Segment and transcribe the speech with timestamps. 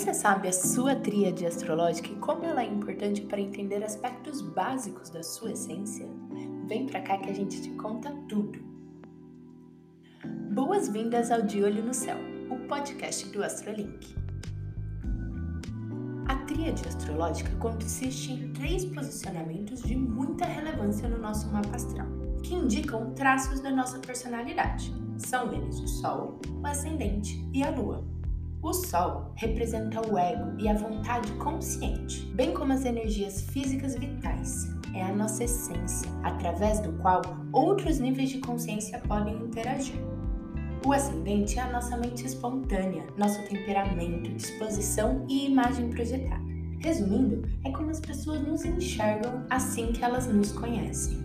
[0.00, 5.10] Você sabe a sua tríade astrológica e como ela é importante para entender aspectos básicos
[5.10, 6.08] da sua essência?
[6.66, 8.58] Vem pra cá que a gente te conta tudo.
[10.54, 12.16] Boas-vindas ao De Olho no Céu,
[12.48, 14.16] o podcast do Astrolink.
[16.26, 22.08] A tríade astrológica consiste em três posicionamentos de muita relevância no nosso mapa astral,
[22.42, 24.94] que indicam traços da nossa personalidade.
[25.18, 28.18] São eles o Sol, o Ascendente e a Lua.
[28.62, 34.68] O Sol representa o ego e a vontade consciente, bem como as energias físicas vitais.
[34.94, 37.22] É a nossa essência, através do qual
[37.54, 39.98] outros níveis de consciência podem interagir.
[40.84, 46.44] O ascendente é a nossa mente espontânea, nosso temperamento, disposição e imagem projetada.
[46.80, 51.18] Resumindo, é como as pessoas nos enxergam assim que elas nos conhecem.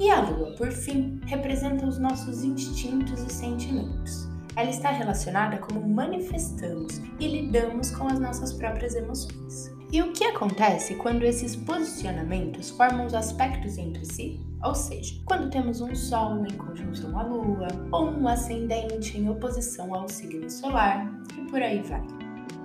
[0.00, 4.25] E a lua, por fim, representa os nossos instintos e sentimentos
[4.56, 9.70] ela está relacionada como manifestamos e lidamos com as nossas próprias emoções.
[9.92, 14.40] E o que acontece quando esses posicionamentos formam os aspectos entre si?
[14.64, 19.94] Ou seja, quando temos um Sol em conjunção à Lua, ou um ascendente em oposição
[19.94, 21.06] ao signo solar,
[21.38, 22.02] e por aí vai.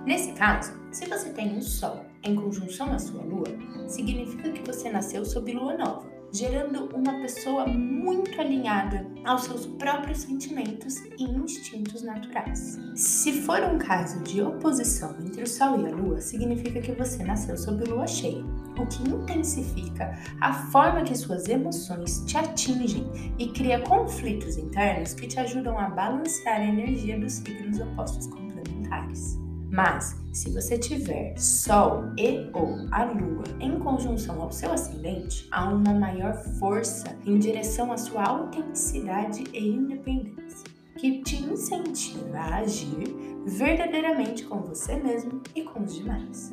[0.04, 3.46] Nesse caso, se você tem um Sol em conjunção à sua Lua,
[3.86, 10.18] significa que você nasceu sob Lua Nova gerando uma pessoa muito alinhada aos seus próprios
[10.18, 12.78] sentimentos e instintos naturais.
[12.94, 17.22] Se for um caso de oposição entre o Sol e a Lua, significa que você
[17.22, 18.44] nasceu sob lua cheia,
[18.78, 23.04] o que intensifica a forma que suas emoções te atingem
[23.38, 29.41] e cria conflitos internos que te ajudam a balancear a energia dos signos opostos complementares.
[29.72, 35.70] Mas, se você tiver Sol e ou a Lua em conjunção ao seu ascendente, há
[35.70, 43.16] uma maior força em direção à sua autenticidade e independência, que te incentiva a agir
[43.46, 46.50] verdadeiramente com você mesmo e com os demais.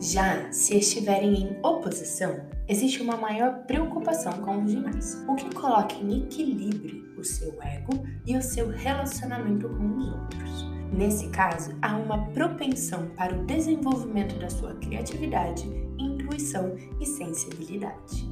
[0.00, 5.94] Já se estiverem em oposição, existe uma maior preocupação com os demais, o que coloca
[5.94, 10.47] em equilíbrio o seu ego e o seu relacionamento com os outros.
[10.92, 15.68] Nesse caso, há uma propensão para o desenvolvimento da sua criatividade,
[15.98, 18.26] intuição e sensibilidade.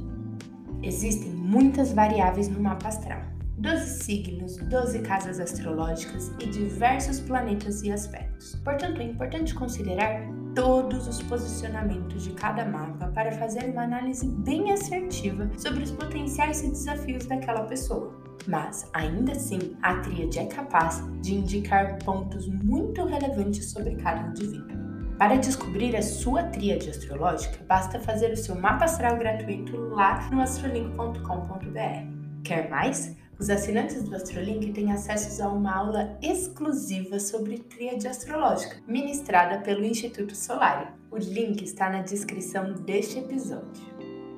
[0.81, 3.21] Existem muitas variáveis no mapa astral.
[3.59, 8.55] 12 signos, 12 casas astrológicas e diversos planetas e aspectos.
[8.63, 10.21] Portanto, é importante considerar
[10.53, 16.63] todos os posicionamentos de cada mapa para fazer uma análise bem assertiva sobre os potenciais
[16.63, 23.05] e desafios daquela pessoa mas ainda assim a tríade é capaz de indicar pontos muito
[23.05, 24.77] relevantes sobre cada indivíduo.
[25.17, 30.41] Para descobrir a sua tríade astrológica, basta fazer o seu mapa astral gratuito lá no
[30.41, 32.17] astrolink.com.br.
[32.43, 33.15] Quer mais?
[33.39, 39.85] Os assinantes do Astrolink têm acesso a uma aula exclusiva sobre tríade astrológica, ministrada pelo
[39.85, 40.97] Instituto Solar.
[41.11, 43.96] O link está na descrição deste episódio.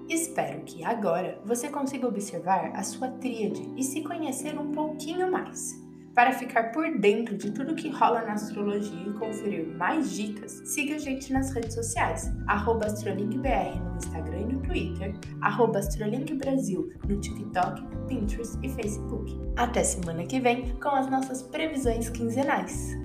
[0.09, 5.87] Espero que agora você consiga observar a sua tríade e se conhecer um pouquinho mais.
[6.15, 10.95] Para ficar por dentro de tudo que rola na astrologia e conferir mais dicas, siga
[10.95, 18.57] a gente nas redes sociais, AstrolinkBR no Instagram e no Twitter, AstrolinkBrasil no TikTok, Pinterest
[18.63, 19.39] e Facebook.
[19.55, 22.97] Até semana que vem com as nossas previsões quinzenais.